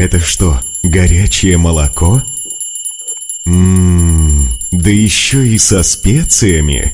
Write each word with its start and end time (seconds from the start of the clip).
Это 0.00 0.18
что, 0.18 0.58
горячее 0.82 1.58
молоко? 1.58 2.22
Ммм, 3.44 4.48
да 4.70 4.88
еще 4.88 5.46
и 5.46 5.58
со 5.58 5.82
специями. 5.82 6.90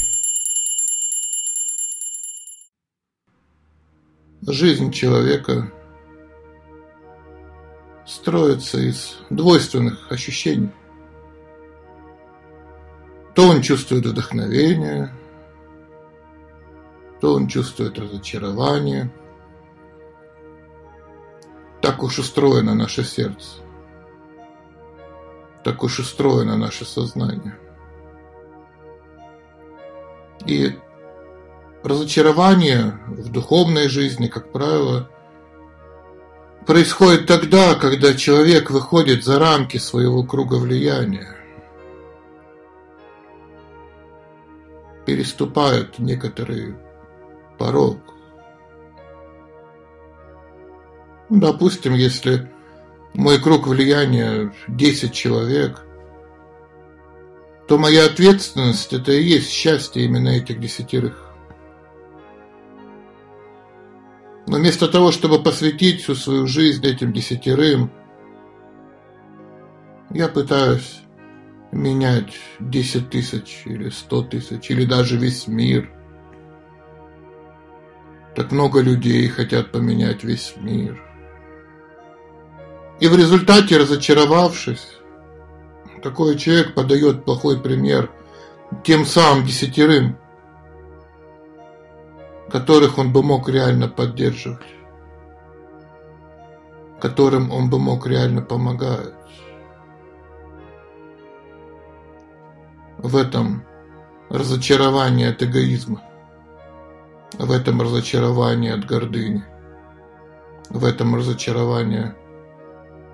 Жизнь 4.45 4.91
человека 4.91 5.73
строится 8.05 8.81
из 8.81 9.19
двойственных 9.31 10.11
ощущений. 10.11 10.73
То 13.37 13.51
он 13.51 13.63
чувствует 13.63 14.05
вдохновение, 14.05 15.15
то 17.21 17.35
он 17.35 17.47
чувствует 17.47 17.97
разочарование. 18.01 19.13
Так 21.87 22.03
уж 22.03 22.19
устроено 22.19 22.75
наше 22.75 23.05
сердце. 23.05 23.61
Так 25.63 25.85
уж 25.85 26.01
устроено 26.01 26.57
наше 26.57 26.85
сознание. 26.85 27.57
И 30.47 30.77
разочарование 31.85 32.99
в 33.07 33.31
духовной 33.31 33.89
жизни, 33.89 34.27
как 34.27 34.51
правило, 34.51 35.09
происходит 36.67 37.29
тогда, 37.29 37.77
когда 37.77 38.15
человек 38.15 38.73
выходит 38.73 39.23
за 39.23 39.39
рамки 39.39 39.77
своего 39.77 40.25
круга 40.25 40.57
влияния. 40.57 41.37
Переступает 45.07 46.01
некоторые 46.01 46.77
порог. 47.59 48.16
Допустим, 51.29 51.95
если 51.95 52.51
мой 53.15 53.41
круг 53.41 53.67
влияния 53.67 54.53
10 54.69 55.13
человек, 55.13 55.85
то 57.67 57.79
моя 57.79 58.07
ответственность– 58.07 58.93
это 58.93 59.13
и 59.13 59.25
есть 59.25 59.51
счастье 59.51 60.05
именно 60.05 60.29
этих 60.29 60.61
десятерых. 60.61 61.33
Но 64.47 64.59
вместо 64.59 64.87
того, 64.87 65.11
чтобы 65.11 65.43
посвятить 65.43 66.03
всю 66.03 66.15
свою 66.15 66.47
жизнь 66.47 66.87
этим 66.87 67.13
десятерым, 67.13 67.91
я 70.11 70.29
пытаюсь 70.29 71.01
менять 71.73 72.35
10 72.61 73.11
тысяч 73.11 73.63
или 73.65 73.91
100 73.91 74.23
тысяч, 74.25 74.71
или 74.71 74.85
даже 74.85 75.17
весь 75.17 75.49
мир. 75.49 75.91
Так 78.37 78.53
много 78.53 78.81
людей 78.81 79.27
хотят 79.29 79.73
поменять 79.73 80.23
весь 80.23 80.55
мир. 80.57 81.06
И 83.01 83.09
в 83.09 83.17
результате, 83.17 83.77
разочаровавшись, 83.77 84.89
такой 86.03 86.37
человек 86.39 86.75
подает 86.75 87.25
плохой 87.25 87.61
пример 87.61 88.11
тем 88.85 89.05
самым 89.05 89.45
десятерым, 89.45 90.19
которых 92.51 92.99
он 92.99 93.13
бы 93.13 93.23
мог 93.23 93.49
реально 93.49 93.89
поддерживать, 93.89 94.67
которым 97.01 97.51
он 97.51 97.71
бы 97.71 97.79
мог 97.79 98.07
реально 98.07 98.43
помогать. 98.43 99.13
В 102.99 103.17
этом 103.17 103.65
разочарование 104.31 105.31
от 105.31 105.43
эгоизма– 105.43 106.03
в 107.39 107.51
этом 107.51 107.83
разочарование 107.83 108.75
от 108.75 108.85
гордыни, 108.85 109.45
в 110.71 110.85
этом 110.85 111.15
разочарование 111.15 112.17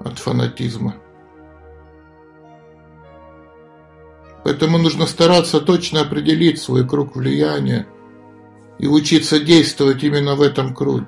от 0.05 0.19
фанатизма. 0.19 0.95
Поэтому 4.45 4.79
нужно 4.79 5.07
стараться 5.07 5.61
точно 5.61 6.01
определить 6.01 6.61
свой 6.61 6.87
круг 6.87 7.15
влияния 7.15 7.87
и 8.79 8.87
учиться 8.87 9.39
действовать 9.39 10.03
именно 10.03 10.35
в 10.35 10.43
этом 10.43 10.75
круге. 10.75 11.07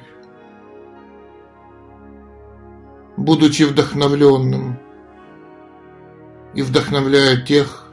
Будучи 3.16 3.64
вдохновленным 3.64 4.78
и 6.54 6.62
вдохновляя 6.62 7.36
тех, 7.40 7.88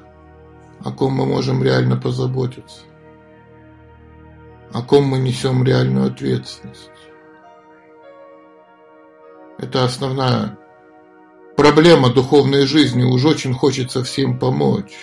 о 0.84 0.92
ком 0.92 1.14
мы 1.14 1.26
можем 1.26 1.64
реально 1.64 1.98
позаботиться 1.98 2.82
о 4.74 4.82
ком 4.82 5.06
мы 5.06 5.20
несем 5.20 5.64
реальную 5.64 6.08
ответственность. 6.08 6.90
Это 9.58 9.84
основная 9.84 10.58
проблема 11.62 12.10
духовной 12.10 12.66
жизни. 12.66 13.04
Уж 13.04 13.24
очень 13.24 13.54
хочется 13.54 14.04
всем 14.04 14.40
помочь. 14.40 14.98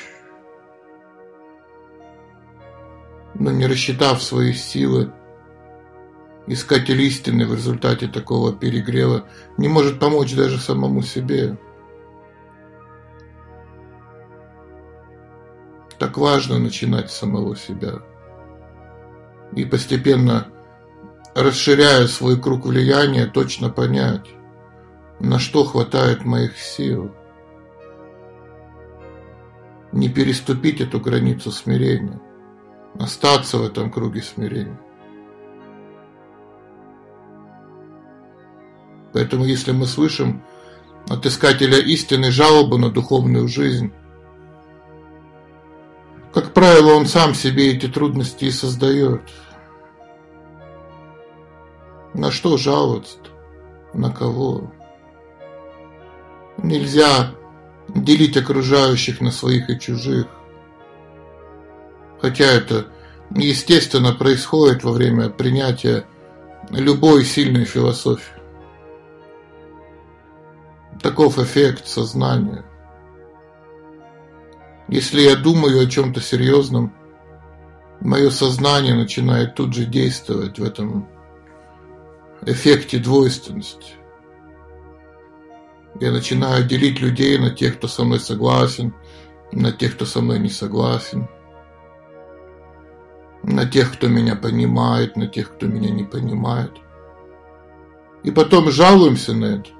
Но 3.34 3.52
не 3.52 3.68
рассчитав 3.68 4.20
свои 4.20 4.52
силы, 4.52 5.12
искатель 6.48 7.00
истины 7.02 7.46
в 7.46 7.54
результате 7.54 8.08
такого 8.08 8.52
перегрева 8.52 9.28
не 9.56 9.68
может 9.68 10.00
помочь 10.00 10.34
даже 10.34 10.58
самому 10.58 11.02
себе. 11.02 11.56
Так 15.96 16.18
важно 16.18 16.58
начинать 16.58 17.12
с 17.12 17.18
самого 17.18 17.54
себя 17.56 18.00
и 19.54 19.64
постепенно 19.64 20.48
расширяя 21.36 22.08
свой 22.08 22.40
круг 22.40 22.66
влияния, 22.66 23.26
точно 23.26 23.70
понять, 23.70 24.26
на 25.20 25.38
что 25.38 25.64
хватает 25.64 26.24
моих 26.24 26.56
сил. 26.56 27.10
Не 29.92 30.08
переступить 30.08 30.80
эту 30.80 31.00
границу 31.00 31.50
смирения, 31.50 32.20
остаться 32.98 33.58
в 33.58 33.64
этом 33.64 33.90
круге 33.90 34.22
смирения. 34.22 34.78
Поэтому 39.12 39.44
если 39.44 39.72
мы 39.72 39.86
слышим 39.86 40.44
от 41.08 41.24
искателя 41.24 41.78
истины 41.78 42.30
жалобу 42.30 42.76
на 42.76 42.90
духовную 42.90 43.48
жизнь, 43.48 43.92
как 46.32 46.52
правило, 46.52 46.92
он 46.92 47.06
сам 47.06 47.34
себе 47.34 47.72
эти 47.72 47.88
трудности 47.88 48.44
и 48.44 48.50
создает. 48.50 49.22
На 52.14 52.30
что 52.30 52.56
жаловаться 52.56 53.18
На 53.92 54.10
кого? 54.10 54.70
Нельзя 56.68 57.30
делить 57.88 58.36
окружающих 58.36 59.22
на 59.22 59.30
своих 59.30 59.70
и 59.70 59.80
чужих. 59.80 60.26
Хотя 62.20 62.44
это 62.44 62.88
естественно 63.34 64.12
происходит 64.12 64.84
во 64.84 64.92
время 64.92 65.30
принятия 65.30 66.04
любой 66.68 67.24
сильной 67.24 67.64
философии. 67.64 68.34
Таков 71.00 71.38
эффект 71.38 71.86
сознания. 71.86 72.66
Если 74.88 75.22
я 75.22 75.36
думаю 75.36 75.80
о 75.80 75.86
чем-то 75.86 76.20
серьезном, 76.20 76.92
мое 78.00 78.28
сознание 78.28 78.94
начинает 78.94 79.54
тут 79.54 79.72
же 79.72 79.86
действовать 79.86 80.58
в 80.58 80.64
этом 80.64 81.08
эффекте 82.42 82.98
двойственности. 82.98 83.94
Я 86.00 86.12
начинаю 86.12 86.64
делить 86.64 87.00
людей 87.00 87.38
на 87.38 87.50
тех, 87.50 87.78
кто 87.78 87.88
со 87.88 88.04
мной 88.04 88.20
согласен, 88.20 88.94
на 89.50 89.72
тех, 89.72 89.94
кто 89.94 90.04
со 90.04 90.20
мной 90.20 90.38
не 90.38 90.48
согласен, 90.48 91.28
на 93.42 93.66
тех, 93.66 93.92
кто 93.92 94.06
меня 94.06 94.36
понимает, 94.36 95.16
на 95.16 95.26
тех, 95.26 95.52
кто 95.52 95.66
меня 95.66 95.90
не 95.90 96.04
понимает. 96.04 96.72
И 98.22 98.30
потом 98.30 98.70
жалуемся 98.70 99.32
на 99.32 99.56
это, 99.56 99.70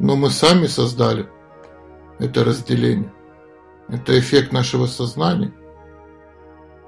но 0.00 0.16
мы 0.16 0.30
сами 0.30 0.66
создали 0.66 1.28
это 2.18 2.44
разделение. 2.44 3.12
Это 3.88 4.18
эффект 4.18 4.52
нашего 4.52 4.86
сознания, 4.86 5.52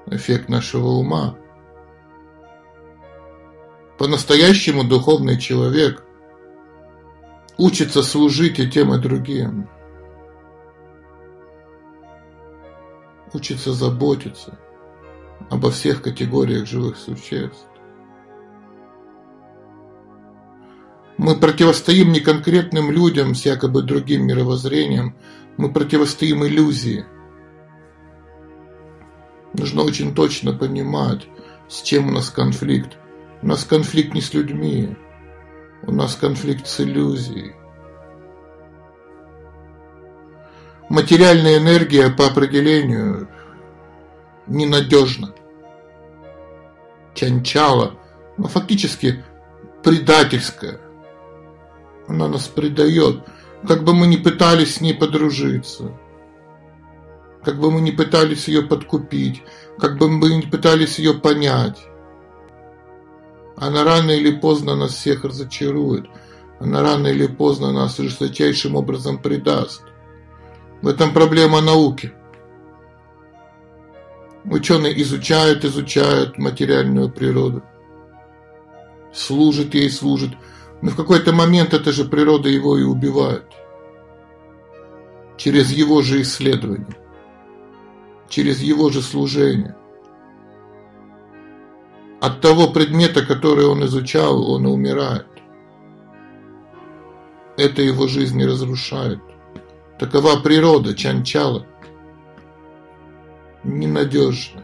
эффект 0.07 0.49
нашего 0.49 0.87
ума. 0.87 1.35
По-настоящему 3.97 4.83
духовный 4.83 5.39
человек 5.39 6.03
учится 7.57 8.03
служить 8.03 8.59
и 8.59 8.69
тем, 8.69 8.93
и 8.93 8.99
другим. 8.99 9.69
Учится 13.33 13.73
заботиться 13.73 14.57
обо 15.49 15.71
всех 15.71 16.01
категориях 16.01 16.67
живых 16.67 16.97
существ. 16.97 17.67
Мы 21.17 21.35
противостоим 21.35 22.11
не 22.11 22.19
конкретным 22.19 22.91
людям 22.91 23.35
с 23.35 23.45
якобы 23.45 23.83
другим 23.83 24.25
мировоззрением– 24.25 25.15
мы 25.57 25.71
противостоим 25.71 26.45
иллюзии. 26.45 27.05
Нужно 29.53 29.83
очень 29.83 30.15
точно 30.15 30.53
понимать, 30.53 31.27
с 31.67 31.81
чем 31.81 32.07
у 32.07 32.11
нас 32.11 32.29
конфликт. 32.29 32.97
У 33.41 33.47
нас 33.47 33.63
конфликт 33.63 34.13
не 34.13 34.21
с 34.21 34.33
людьми, 34.33 34.95
у 35.83 35.91
нас 35.91 36.15
конфликт 36.15 36.67
с 36.67 36.79
иллюзией. 36.79 37.55
материальная 40.91 41.57
энергия 41.57 42.09
по 42.09 42.27
определению 42.27 43.29
ненадежна. 44.45 45.33
Чанчала, 47.15 47.97
но 48.37 48.49
фактически 48.49 49.23
предательская. 49.83 50.81
Она 52.09 52.27
нас 52.27 52.47
предает, 52.49 53.23
как 53.65 53.85
бы 53.85 53.93
мы 53.93 54.05
ни 54.07 54.17
пытались 54.17 54.75
с 54.75 54.81
ней 54.81 54.93
подружиться, 54.93 55.97
как 57.45 57.57
бы 57.57 57.71
мы 57.71 57.79
ни 57.79 57.91
пытались 57.91 58.49
ее 58.49 58.61
подкупить, 58.61 59.43
как 59.79 59.97
бы 59.97 60.09
мы 60.09 60.35
ни 60.35 60.41
пытались 60.41 60.99
ее 60.99 61.13
понять. 61.13 61.79
Она 63.55 63.83
рано 63.83 64.11
или 64.11 64.31
поздно 64.31 64.75
нас 64.75 64.93
всех 64.93 65.23
разочарует. 65.23 66.07
Она 66.59 66.81
рано 66.81 67.07
или 67.07 67.27
поздно 67.27 67.71
нас 67.71 67.97
жесточайшим 67.97 68.75
образом 68.75 69.19
предаст. 69.19 69.83
В 70.81 70.87
этом 70.87 71.13
проблема 71.13 71.61
науки. 71.61 72.13
Ученые 74.45 74.99
изучают, 75.01 75.63
изучают 75.65 76.37
материальную 76.37 77.11
природу. 77.11 77.63
Служит 79.13 79.75
ей, 79.75 79.89
служит. 79.89 80.31
Но 80.81 80.89
в 80.89 80.95
какой-то 80.95 81.31
момент 81.33 81.73
эта 81.73 81.91
же 81.91 82.05
природа 82.05 82.49
его 82.49 82.77
и 82.77 82.83
убивает. 82.83 83.45
Через 85.37 85.71
его 85.71 86.01
же 86.01 86.21
исследование. 86.21 86.97
Через 88.29 88.61
его 88.61 88.89
же 88.89 89.01
служение. 89.01 89.75
От 92.21 92.39
того 92.39 92.67
предмета, 92.67 93.25
который 93.25 93.65
он 93.65 93.83
изучал, 93.85 94.51
он 94.51 94.67
умирает. 94.67 95.25
Это 97.57 97.81
его 97.81 98.07
жизнь 98.07 98.37
не 98.37 98.45
разрушает. 98.45 99.19
Такова 99.97 100.39
природа 100.39 100.93
Чанчала. 100.93 101.65
Ненадежная. 103.63 104.63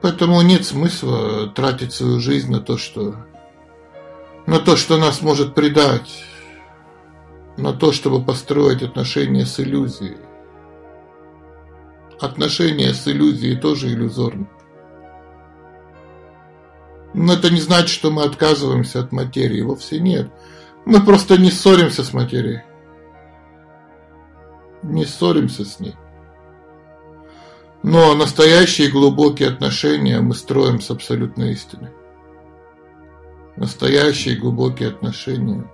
Поэтому 0.00 0.40
нет 0.42 0.64
смысла 0.64 1.48
тратить 1.48 1.92
свою 1.92 2.20
жизнь 2.20 2.52
на 2.52 2.60
то, 2.60 2.78
что 2.78 3.16
на 4.46 4.60
то, 4.60 4.76
что 4.76 4.96
нас 4.96 5.22
может 5.22 5.54
предать, 5.54 6.24
на 7.56 7.72
то, 7.72 7.90
чтобы 7.90 8.24
построить 8.24 8.82
отношения 8.82 9.44
с 9.44 9.58
иллюзией. 9.58 10.18
Отношения 12.22 12.94
с 12.94 13.08
иллюзией 13.08 13.56
тоже 13.56 13.88
иллюзорны. 13.88 14.46
Но 17.14 17.32
это 17.32 17.50
не 17.50 17.60
значит, 17.60 17.88
что 17.88 18.12
мы 18.12 18.22
отказываемся 18.22 19.00
от 19.00 19.10
материи, 19.10 19.60
вовсе 19.60 19.98
нет. 19.98 20.30
Мы 20.84 21.04
просто 21.04 21.36
не 21.36 21.50
ссоримся 21.50 22.04
с 22.04 22.12
материей. 22.12 22.62
Не 24.84 25.04
ссоримся 25.04 25.64
с 25.64 25.80
ней. 25.80 25.96
Но 27.82 28.14
настоящие 28.14 28.88
глубокие 28.88 29.48
отношения 29.48 30.20
мы 30.20 30.36
строим 30.36 30.80
с 30.80 30.92
абсолютной 30.92 31.54
истиной. 31.54 31.90
Настоящие 33.56 34.36
глубокие 34.36 34.90
отношения 34.90 35.68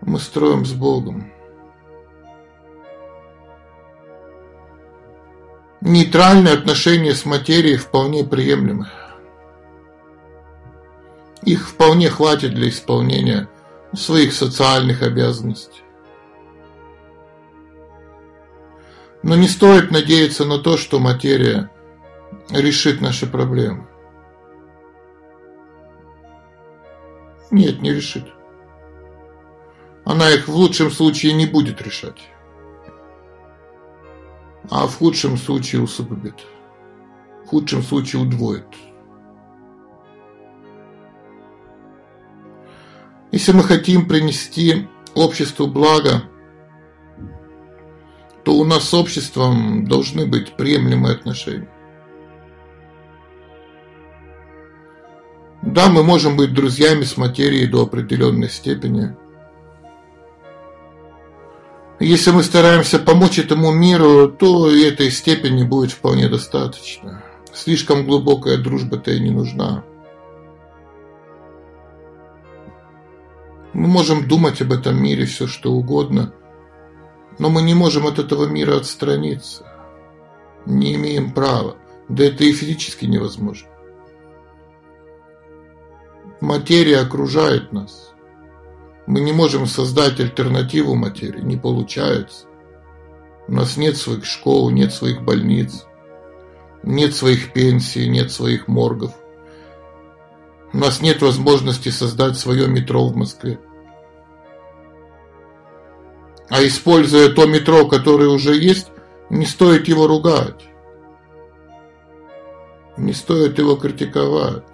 мы 0.00 0.18
строим 0.18 0.64
с 0.64 0.72
Богом. 0.72 1.32
Нейтральные 5.84 6.54
отношения 6.54 7.12
с 7.12 7.24
материей 7.24 7.76
вполне 7.76 8.22
приемлемы. 8.22 8.88
Их 11.42 11.68
вполне 11.68 12.08
хватит 12.08 12.54
для 12.54 12.68
исполнения 12.68 13.48
своих 13.92 14.32
социальных 14.32 15.02
обязанностей. 15.02 15.82
Но 19.24 19.34
не 19.34 19.48
стоит 19.48 19.90
надеяться 19.90 20.44
на 20.44 20.58
то, 20.58 20.76
что 20.76 21.00
материя 21.00 21.68
решит 22.50 23.00
наши 23.00 23.26
проблемы. 23.26 23.88
Нет, 27.50 27.82
не 27.82 27.92
решит. 27.92 28.28
Она 30.04 30.30
их 30.30 30.46
в 30.46 30.54
лучшем 30.54 30.92
случае 30.92 31.32
не 31.32 31.46
будет 31.46 31.82
решать. 31.82 32.20
А 34.70 34.86
в 34.86 34.96
худшем 34.96 35.36
случае 35.36 35.82
усугубит. 35.82 36.34
В 37.44 37.48
худшем 37.48 37.82
случае 37.82 38.22
удвоит. 38.22 38.66
Если 43.32 43.52
мы 43.52 43.62
хотим 43.62 44.06
принести 44.06 44.88
обществу 45.14 45.66
благо, 45.66 46.24
то 48.44 48.54
у 48.54 48.64
нас 48.64 48.88
с 48.88 48.94
обществом 48.94 49.86
должны 49.86 50.26
быть 50.26 50.56
приемлемые 50.56 51.14
отношения. 51.14 51.68
Да, 55.62 55.88
мы 55.88 56.02
можем 56.02 56.36
быть 56.36 56.52
друзьями 56.52 57.04
с 57.04 57.16
материей 57.16 57.68
до 57.68 57.82
определенной 57.82 58.50
степени. 58.50 59.16
Если 62.02 62.30
мы 62.30 62.42
стараемся 62.42 62.98
помочь 62.98 63.38
этому 63.38 63.72
миру, 63.72 64.28
то 64.28 64.70
и 64.70 64.82
этой 64.82 65.10
степени 65.10 65.62
будет 65.62 65.92
вполне 65.92 66.28
достаточно. 66.28 67.22
Слишком 67.54 68.04
глубокая 68.06 68.58
дружба-то 68.58 69.10
и 69.10 69.20
не 69.20 69.30
нужна. 69.30 69.84
Мы 73.72 73.88
можем 73.88 74.28
думать 74.28 74.60
об 74.60 74.72
этом 74.72 75.02
мире 75.02 75.24
все 75.24 75.46
что 75.46 75.72
угодно– 75.72 76.34
но 77.38 77.50
мы 77.50 77.62
не 77.62 77.74
можем 77.74 78.06
от 78.06 78.18
этого 78.18 78.46
мира 78.46 78.76
отстраниться. 78.76 79.66
Не 80.66 80.94
имеем 80.94 81.32
права. 81.32 81.76
Да 82.08 82.24
это 82.24 82.44
и 82.44 82.52
физически 82.52 83.06
невозможно. 83.06 83.68
Материя 86.40 87.00
окружает 87.00 87.72
нас. 87.72 88.11
Мы 89.06 89.20
не 89.20 89.32
можем 89.32 89.66
создать 89.66 90.20
альтернативу 90.20 90.94
материи, 90.94 91.40
не 91.40 91.56
получается. 91.56 92.46
У 93.48 93.52
нас 93.52 93.76
нет 93.76 93.96
своих 93.96 94.24
школ, 94.24 94.70
нет 94.70 94.92
своих 94.92 95.22
больниц, 95.22 95.84
нет 96.82 97.14
своих 97.14 97.52
пенсий, 97.52 98.08
нет 98.08 98.30
своих 98.30 98.68
моргов. 98.68 99.12
У 100.72 100.78
нас 100.78 101.02
нет 101.02 101.20
возможности 101.20 101.88
создать 101.88 102.38
свое 102.38 102.68
метро 102.68 103.06
в 103.08 103.16
Москве. 103.16 103.58
А 106.48 106.64
используя 106.64 107.30
то 107.30 107.46
метро, 107.46 107.86
которое 107.86 108.28
уже 108.28 108.54
есть, 108.54 108.88
не 109.30 109.46
стоит 109.46 109.88
его 109.88 110.06
ругать. 110.06 110.68
Не 112.96 113.12
стоит 113.12 113.58
его 113.58 113.76
критиковать. 113.76 114.64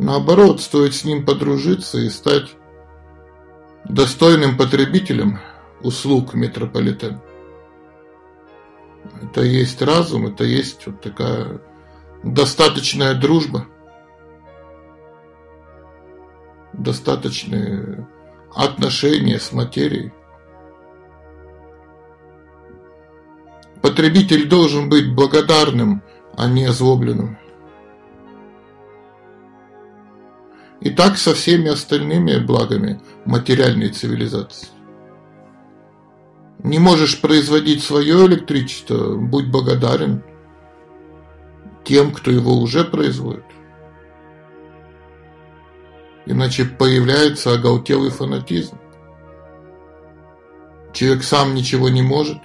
Наоборот, 0.00 0.62
стоит 0.62 0.94
с 0.94 1.04
ним 1.04 1.26
подружиться 1.26 1.98
и 1.98 2.08
стать 2.08 2.56
достойным 3.84 4.56
потребителем 4.56 5.40
услуг 5.82 6.32
метрополитена. 6.32 7.20
Это 9.20 9.42
есть 9.42 9.82
разум, 9.82 10.28
это 10.28 10.44
есть 10.44 10.86
вот 10.86 11.02
такая 11.02 11.60
достаточная 12.22 13.14
дружба, 13.14 13.66
достаточные 16.72 18.08
отношения 18.54 19.38
с 19.38 19.52
материей. 19.52 20.14
Потребитель 23.82 24.48
должен 24.48 24.88
быть 24.88 25.14
благодарным, 25.14 26.02
а 26.38 26.48
не 26.48 26.64
озлобленным. 26.64 27.39
И 30.80 30.90
так 30.90 31.18
со 31.18 31.34
всеми 31.34 31.68
остальными 31.68 32.38
благами 32.38 33.00
материальной 33.26 33.90
цивилизации. 33.90 34.68
Не 36.62 36.78
можешь 36.78 37.20
производить 37.20 37.82
свое 37.82 38.26
электричество, 38.26 39.16
будь 39.16 39.48
благодарен 39.48 40.22
тем, 41.84 42.12
кто 42.12 42.30
его 42.30 42.58
уже 42.58 42.84
производит. 42.84 43.44
Иначе 46.26 46.64
появляется 46.64 47.52
оголтелый 47.52 48.10
фанатизм. 48.10 48.78
Человек 50.92 51.22
сам 51.24 51.54
ничего 51.54 51.88
не 51.88 52.02
может, 52.02 52.38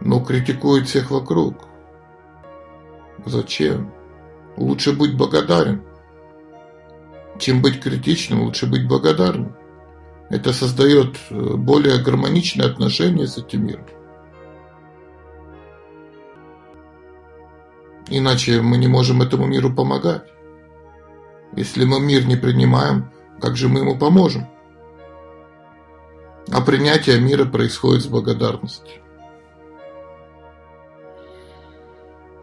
но 0.00 0.20
критикует 0.20 0.88
всех 0.88 1.10
вокруг. 1.10 1.68
Зачем? 3.26 3.92
Лучше 4.56 4.92
быть 4.92 5.16
благодарен. 5.16 5.82
Чем 7.38 7.62
быть 7.62 7.80
критичным, 7.80 8.42
лучше 8.42 8.66
быть 8.66 8.86
благодарным. 8.86 9.56
Это 10.30 10.52
создает 10.52 11.16
э, 11.30 11.54
более 11.56 12.02
гармоничные 12.02 12.66
отношения 12.66 13.26
с 13.26 13.38
этим 13.38 13.66
миром. 13.66 13.86
Иначе 18.08 18.60
мы 18.60 18.78
не 18.78 18.86
можем 18.86 19.22
этому 19.22 19.46
миру 19.46 19.72
помогать. 19.72 20.24
Если 21.56 21.84
мы 21.84 22.00
мир 22.00 22.26
не 22.26 22.36
принимаем, 22.36 23.10
как 23.40 23.56
же 23.56 23.68
мы 23.68 23.80
ему 23.80 23.98
поможем? 23.98 24.48
А 26.50 26.60
принятие 26.60 27.20
мира 27.20 27.44
происходит 27.44 28.02
с 28.02 28.06
благодарностью. 28.06 29.03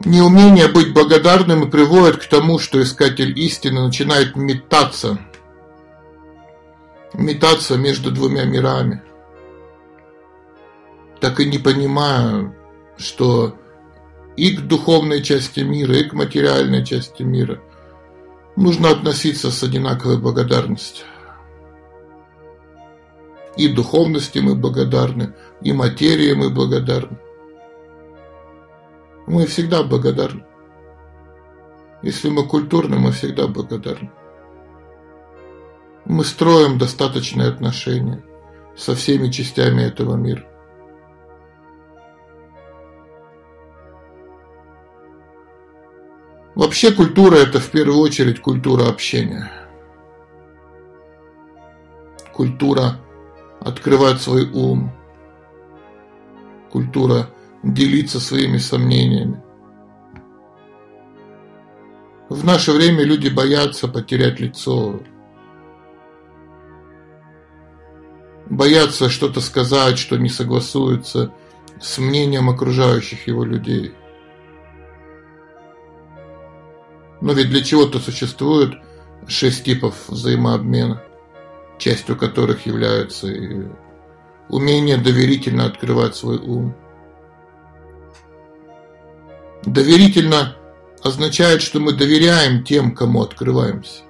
Неумение 0.06 0.68
быть 0.68 0.94
благодарным 0.94 1.70
приводит 1.70 2.18
к 2.18 2.28
тому, 2.28 2.58
что 2.58 2.82
искатель 2.82 3.38
истины 3.40 3.86
начинает 3.86 4.36
метаться, 4.36 5.20
метаться 7.14 7.78
между 7.78 8.10
двумя 8.10 8.46
мирами, 8.46 9.04
так 11.20 11.40
и 11.40 11.46
не 11.46 11.60
понимая, 11.60 12.56
что 12.98 13.56
и 14.36 14.56
к 14.56 14.62
духовной 14.62 15.22
части 15.22 15.60
мира, 15.60 15.96
и 15.96 16.04
к 16.04 16.14
материальной 16.14 16.84
части 16.84 17.22
мира 17.22 17.62
нужно 18.56 18.90
относиться 18.90 19.52
с 19.52 19.62
одинаковой 19.62 20.18
благодарностью. 20.18 21.06
И 23.56 23.68
духовности 23.68 24.40
мы 24.40 24.56
благодарны, 24.56 25.34
и 25.62 25.74
материи 25.74 26.34
мы 26.34 26.50
благодарны. 26.50 27.20
Мы 29.32 29.46
всегда 29.46 29.82
благодарны. 29.82 30.44
Если 32.02 32.28
мы 32.28 32.46
культурны, 32.46 33.00
мы 33.00 33.14
всегда 33.14 33.48
благодарны. 33.48 34.12
Мы 36.04 36.26
строим 36.26 36.78
достаточные 36.78 37.48
отношения 37.48 38.22
со 38.76 38.94
всеми 38.94 39.32
частями 39.32 39.84
этого 39.84 40.18
мира. 40.18 40.44
Вообще 46.54 46.92
культура– 46.92 47.36
это 47.38 47.62
в 47.62 47.72
первую 47.72 48.00
очередь 48.00 48.42
культура 48.42 48.90
общения. 48.90 49.50
Культура 52.34 52.98
открывать 53.62 54.20
свой 54.20 54.52
ум. 54.52 54.92
Культура– 56.70 57.30
делиться 57.64 58.20
своими 58.20 58.58
сомнениями. 58.58 59.42
В 62.30 62.46
наше 62.46 62.72
время 62.72 63.04
люди 63.04 63.28
боятся 63.28 63.88
потерять 63.88 64.40
лицо, 64.40 65.02
боятся 68.50 69.10
что-то 69.10 69.42
сказать, 69.42 69.98
что 69.98 70.18
не 70.18 70.30
согласуется 70.30 71.34
с 71.80 71.98
мнением 71.98 72.50
окружающих 72.50 73.28
его 73.28 73.44
людей. 73.44 73.94
Но 77.20 77.34
ведь 77.34 77.50
для 77.50 77.64
чего-то 77.64 78.00
существует 78.00 78.74
шесть 79.28 79.64
типов 79.66 79.96
взаимообмена, 80.08 81.04
частью 81.78 82.16
которых 82.16 82.66
является 82.66 83.28
умение 84.50 84.98
доверительно 84.98 85.66
открывать 85.66 86.16
свой 86.16 86.38
ум, 86.38 86.76
Доверительно 89.66 90.56
означает, 91.04 91.62
что 91.62 91.80
мы 91.80 91.94
доверяем 91.94 92.64
тем, 92.64 92.96
кому 92.96 93.22
открываемся. 93.22 94.04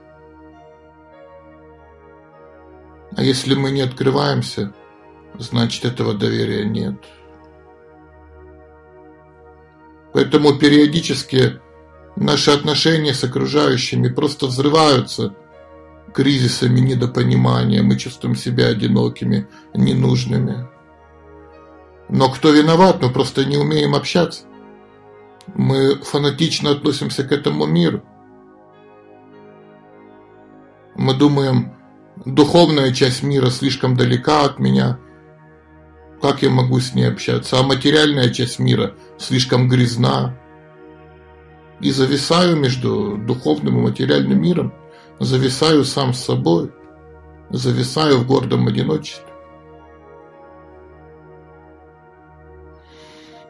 А 3.15 3.24
если 3.24 3.55
мы 3.55 3.72
не 3.72 3.81
открываемся, 3.81 4.74
значит 5.38 5.86
этого 5.86 6.13
доверия 6.13 6.65
нет. 6.65 6.96
Поэтому 10.13 10.58
периодически 10.58 11.60
наши 12.15 12.51
отношения 12.51 13.13
с 13.13 13.24
окружающими 13.24 14.10
просто 14.10 14.48
взрываются 14.48 15.36
кризисами 16.13 16.79
недопонимания, 16.79 17.81
мы 17.81 17.98
чувствуем 17.98 18.36
себя 18.36 18.67
одинокими, 18.67 19.48
ненужными. 19.74 20.67
Но 22.10 22.29
кто 22.29 22.51
виноват? 22.51 23.01
Мы 23.01 23.10
просто 23.10 23.46
не 23.46 23.58
умеем 23.58 23.96
общаться. 23.96 24.43
Мы 25.55 25.96
фанатично 25.96 26.72
относимся 26.72 27.24
к 27.24 27.31
этому 27.31 27.65
миру. 27.65 28.03
Мы 30.96 31.13
думаем, 31.13 31.74
духовная 32.25 32.93
часть 32.93 33.24
мира 33.24 33.50
слишком 33.50 33.96
далека 33.96 34.46
от 34.46 34.60
меня. 34.60 35.00
Как 36.22 36.41
я 36.43 36.50
могу 36.50 36.79
с 36.79 36.93
ней 36.93 37.05
общаться? 37.05 37.60
А 37.60 37.63
материальная 37.63 38.29
часть 38.29 38.60
мира 38.60 38.96
слишком 39.17 39.67
грязна. 39.67 40.38
И 41.79 41.89
зависаю 41.91 42.55
между 42.58 43.17
духовным 43.17 43.79
и 43.79 43.81
материальным 43.81 44.39
миром. 44.41 44.74
Зависаю 45.20 45.84
сам 45.84 46.13
с 46.13 46.24
собой. 46.24 46.72
Зависаю 47.50 48.20
в 48.20 48.27
гордом 48.27 48.67
одиночестве. 48.67 49.30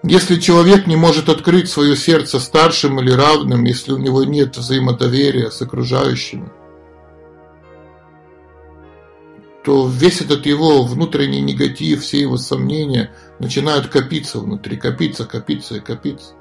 Если 0.04 0.40
человек 0.40 0.88
не 0.88 0.96
может 0.96 1.30
открыть 1.30 1.70
свое 1.70 1.96
сердце 1.96 2.40
старшим 2.40 3.00
или 3.00 3.12
равным, 3.12 3.64
если 3.66 3.92
у 3.92 3.98
него 3.98 4.24
нет 4.24 4.58
взаимодоверия 4.58 5.52
с 5.52 5.62
окружающими, 5.62 6.52
то 9.64 9.88
весь 9.88 10.22
этот 10.22 10.48
его 10.48 10.84
внутренний 10.84 11.42
негатив, 11.42 12.02
все 12.02 12.20
его 12.22 12.38
сомнения 12.38 13.12
начинают 13.38 13.88
копиться 13.88 14.40
внутри, 14.40 14.76
копиться, 14.76 15.26
копиться 15.26 15.76
и 15.76 15.80
копиться. 15.80 16.34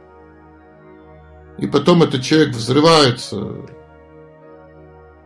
И 1.58 1.66
потом 1.66 2.02
этот 2.02 2.22
человек 2.22 2.54
взрывается, 2.54 3.56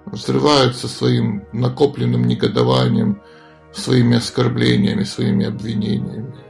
взрывается 0.07 0.88
своим 0.88 1.45
накопленным 1.53 2.25
негодованием, 2.25 3.23
своими 3.73 4.17
оскорблениями, 4.17 5.05
своими 5.05 5.47
обвинениями. 5.47 6.44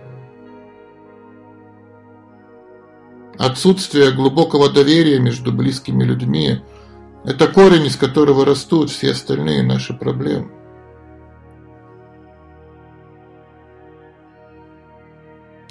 Отсутствие 3.38 4.12
глубокого 4.12 4.70
доверия 4.70 5.18
между 5.18 5.52
близкими 5.52 6.04
людьми– 6.04 6.60
это 7.24 7.48
корень, 7.48 7.86
из 7.86 7.96
которого 7.96 8.44
растут 8.44 8.90
все 8.90 9.10
остальные 9.10 9.62
наши 9.62 9.92
проблемы. 9.92 10.50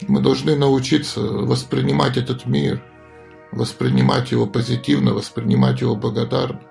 Мы 0.08 0.20
должны 0.20 0.56
научиться 0.56 1.22
воспринимать 1.22 2.18
этот 2.18 2.46
мир, 2.46 2.84
воспринимать 3.52 4.32
его 4.32 4.46
позитивно, 4.46 5.14
воспринимать 5.14 5.80
его 5.80 5.96
благодарно. 5.96 6.62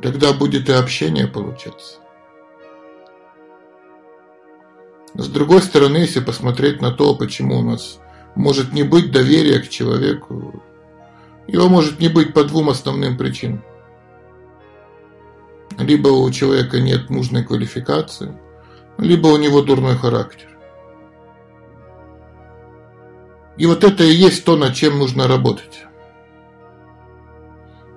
Тогда 0.00 0.32
будет 0.32 0.70
и 0.70 0.72
общение 0.72 1.26
получаться. 1.26 1.96
С 5.14 5.28
другой 5.28 5.60
стороны, 5.62 5.98
если 5.98 6.20
посмотреть 6.20 6.80
на 6.80 6.92
то, 6.92 7.14
почему 7.14 7.58
у 7.58 7.62
нас 7.62 7.98
может 8.38 8.72
не 8.72 8.84
быть 8.84 9.10
доверия 9.10 9.58
к 9.58 9.68
человеку. 9.68 10.62
Его 11.48 11.68
может 11.68 11.98
не 11.98 12.08
быть 12.08 12.32
по 12.32 12.44
двум 12.44 12.70
основным 12.70 13.18
причинам. 13.18 13.64
Либо 15.76 16.08
у 16.08 16.30
человека 16.30 16.80
нет 16.80 17.10
нужной 17.10 17.44
квалификации, 17.44 18.38
либо 18.96 19.26
у 19.26 19.36
него 19.36 19.62
дурной 19.62 19.96
характер. 19.96 20.48
И 23.56 23.66
вот 23.66 23.82
это 23.82 24.04
и 24.04 24.12
есть 24.12 24.44
то, 24.44 24.56
над 24.56 24.74
чем 24.74 24.98
нужно 24.98 25.26
работать. 25.26 25.84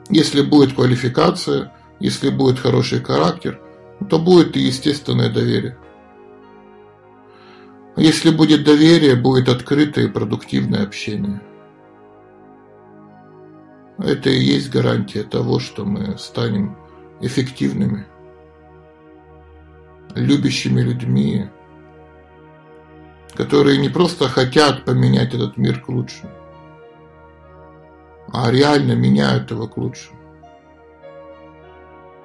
Если 0.10 0.42
будет 0.42 0.74
квалификация, 0.74 1.72
если 2.00 2.30
будет 2.30 2.58
хороший 2.58 3.02
характер, 3.02 3.62
то 4.10 4.18
будет 4.18 4.58
и 4.58 4.62
естественное 4.62 5.32
доверие. 5.32 5.78
Если 7.98 8.30
будет 8.30 8.64
доверие, 8.64 9.16
будет 9.16 9.50
открытое 9.50 10.06
и 10.06 10.12
продуктивное 10.12 10.84
общение. 10.84 11.42
Это 13.98 14.30
и 14.30 14.40
есть 14.40 14.72
гарантия 14.72 15.24
того, 15.24 15.60
что 15.60 15.84
мы 15.84 16.18
станем 16.18 16.78
эффективными, 17.20 18.08
любящими 20.16 20.82
людьми, 20.82 21.50
которые 23.34 23.78
не 23.78 23.90
просто 23.90 24.30
хотят 24.30 24.86
поменять 24.86 25.34
этот 25.34 25.58
мир 25.58 25.82
к 25.82 25.90
лучшему, 25.90 26.32
а 28.32 28.50
реально 28.50 28.94
меняют 28.94 29.52
его 29.52 29.68
к 29.68 29.78
лучшему. 29.78 30.18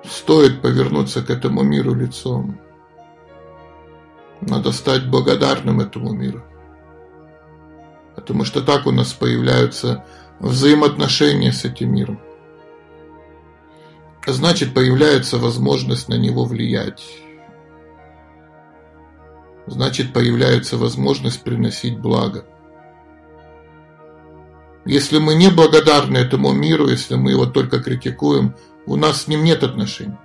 Стоит 0.05 0.63
повернуться 0.63 1.23
к 1.23 1.31
этому 1.31 1.63
миру 1.63 1.93
лицом– 1.93 2.61
надо 4.41 4.73
стать 4.73 5.09
благодарным 5.09 5.81
этому 5.81 6.13
миру. 6.13 6.43
Потому 8.15 8.45
что 8.45 8.63
так 8.63 8.87
у 8.87 8.91
нас 8.91 9.13
появляются 9.13 10.05
взаимоотношения 10.41 11.53
с 11.53 11.65
этим 11.65 11.95
миром. 11.95 12.21
Значит, 14.27 14.75
появляется 14.75 15.39
возможность 15.39 16.09
на 16.09 16.15
него 16.15 16.45
влиять. 16.45 17.05
Значит, 19.67 20.13
появляется 20.13 20.77
возможность 20.77 21.43
приносить 21.43 21.99
благо. 21.99 22.45
Если 24.85 25.19
мы 25.19 25.35
не 25.35 25.51
благодарны 25.51 26.19
этому 26.19 26.53
миру, 26.53 26.89
если 26.89 27.17
мы 27.17 27.33
его 27.33 27.47
только 27.47 27.81
критикуем, 27.81 28.55
у 28.87 28.97
нас 28.97 29.23
с 29.23 29.29
ним 29.29 29.43
нет 29.43 29.65
отношений. 29.65 30.17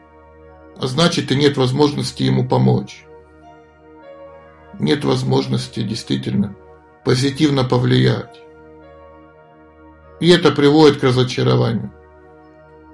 А 0.78 0.88
значит, 0.88 1.32
и 1.32 1.36
нет 1.36 1.58
возможности 1.58 2.24
ему 2.24 2.48
помочь. 2.48 3.06
Нет 4.82 5.06
возможности 5.06 5.84
действительно 5.84 6.56
позитивно 7.06 7.64
повлиять. 7.64 8.42
И 10.20 10.30
это 10.30 10.52
приводит 10.52 11.00
к 11.00 11.04
разочарованию. 11.04 11.92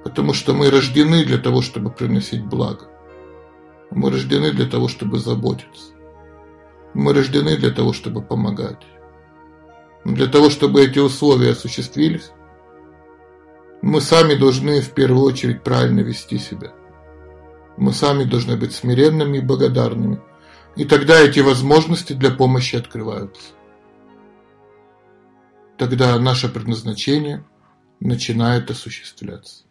Потому 0.03 0.33
что 0.33 0.53
мы 0.53 0.69
рождены 0.69 1.23
для 1.25 1.37
того, 1.37 1.61
чтобы 1.61 1.89
приносить 1.89 2.45
благо. 2.45 2.87
Мы 3.91 4.11
рождены 4.11 4.51
для 4.51 4.65
того, 4.65 4.87
чтобы 4.87 5.19
заботиться. 5.19 5.93
Мы 6.93 7.13
рождены 7.13 7.57
для 7.57 7.71
того, 7.71 7.93
чтобы 7.93 8.21
помогать. 8.21 8.85
Но 10.03 10.13
для 10.13 10.27
того, 10.27 10.49
чтобы 10.49 10.83
эти 10.83 10.99
условия 10.99 11.51
осуществились, 11.51 12.31
мы 13.81 14.01
сами 14.01 14.35
должны 14.35 14.81
в 14.81 14.91
первую 14.91 15.23
очередь 15.23 15.63
правильно 15.63 16.01
вести 16.01 16.37
себя. 16.37 16.73
Мы 17.77 17.93
сами 17.93 18.23
должны 18.23 18.57
быть 18.57 18.73
смиренными 18.73 19.37
и 19.37 19.41
благодарными. 19.41 20.19
И 20.77 20.85
тогда 20.85 21.19
эти 21.19 21.39
возможности 21.39 22.13
для 22.13 22.29
помощи 22.29 22.75
открываются. 22.75 23.53
Тогда 25.77 26.19
наше 26.19 26.49
предназначение 26.49 27.43
начинает 27.99 28.69
осуществляться. 28.69 29.66